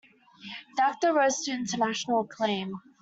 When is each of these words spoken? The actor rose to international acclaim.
The 0.77 0.83
actor 0.83 1.13
rose 1.13 1.43
to 1.43 1.51
international 1.51 2.21
acclaim. 2.21 2.73